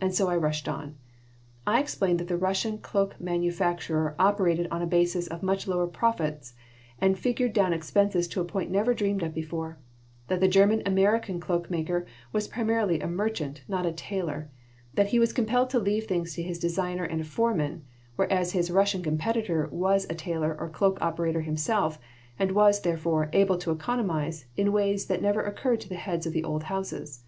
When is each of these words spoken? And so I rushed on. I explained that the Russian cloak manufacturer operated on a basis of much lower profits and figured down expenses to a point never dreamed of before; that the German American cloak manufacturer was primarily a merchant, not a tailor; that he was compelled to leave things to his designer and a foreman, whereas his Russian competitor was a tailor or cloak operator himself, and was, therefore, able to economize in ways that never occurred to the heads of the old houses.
And 0.00 0.14
so 0.14 0.28
I 0.28 0.36
rushed 0.36 0.70
on. 0.70 0.94
I 1.66 1.80
explained 1.80 2.18
that 2.18 2.28
the 2.28 2.38
Russian 2.38 2.78
cloak 2.78 3.20
manufacturer 3.20 4.14
operated 4.18 4.68
on 4.70 4.80
a 4.80 4.86
basis 4.86 5.26
of 5.26 5.42
much 5.42 5.68
lower 5.68 5.86
profits 5.86 6.54
and 6.98 7.18
figured 7.18 7.52
down 7.52 7.74
expenses 7.74 8.26
to 8.28 8.40
a 8.40 8.44
point 8.46 8.70
never 8.70 8.94
dreamed 8.94 9.22
of 9.22 9.34
before; 9.34 9.76
that 10.28 10.40
the 10.40 10.48
German 10.48 10.80
American 10.86 11.40
cloak 11.40 11.70
manufacturer 11.70 12.06
was 12.32 12.48
primarily 12.48 13.00
a 13.00 13.06
merchant, 13.06 13.64
not 13.68 13.84
a 13.84 13.92
tailor; 13.92 14.48
that 14.94 15.08
he 15.08 15.18
was 15.18 15.34
compelled 15.34 15.68
to 15.68 15.78
leave 15.78 16.04
things 16.06 16.32
to 16.36 16.42
his 16.42 16.58
designer 16.58 17.04
and 17.04 17.20
a 17.20 17.24
foreman, 17.24 17.84
whereas 18.14 18.52
his 18.52 18.70
Russian 18.70 19.02
competitor 19.02 19.68
was 19.70 20.06
a 20.08 20.14
tailor 20.14 20.56
or 20.58 20.70
cloak 20.70 20.96
operator 21.02 21.42
himself, 21.42 21.98
and 22.38 22.52
was, 22.52 22.80
therefore, 22.80 23.28
able 23.34 23.58
to 23.58 23.70
economize 23.72 24.46
in 24.56 24.72
ways 24.72 25.04
that 25.08 25.20
never 25.20 25.42
occurred 25.42 25.82
to 25.82 25.88
the 25.90 25.96
heads 25.96 26.24
of 26.24 26.32
the 26.32 26.44
old 26.44 26.62
houses. 26.62 27.24